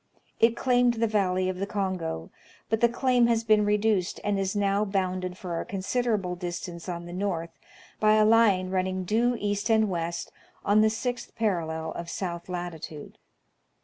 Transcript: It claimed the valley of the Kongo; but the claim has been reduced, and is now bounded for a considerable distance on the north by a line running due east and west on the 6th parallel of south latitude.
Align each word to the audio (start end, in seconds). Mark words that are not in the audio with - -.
It 0.39 0.57
claimed 0.57 0.95
the 0.95 1.05
valley 1.05 1.47
of 1.47 1.57
the 1.59 1.67
Kongo; 1.67 2.31
but 2.71 2.81
the 2.81 2.89
claim 2.89 3.27
has 3.27 3.43
been 3.43 3.63
reduced, 3.63 4.19
and 4.23 4.39
is 4.39 4.55
now 4.55 4.83
bounded 4.83 5.37
for 5.37 5.61
a 5.61 5.63
considerable 5.63 6.35
distance 6.35 6.89
on 6.89 7.05
the 7.05 7.13
north 7.13 7.51
by 7.99 8.15
a 8.15 8.25
line 8.25 8.71
running 8.71 9.03
due 9.03 9.37
east 9.39 9.69
and 9.69 9.91
west 9.91 10.31
on 10.65 10.81
the 10.81 10.87
6th 10.87 11.35
parallel 11.35 11.91
of 11.91 12.09
south 12.09 12.49
latitude. 12.49 13.19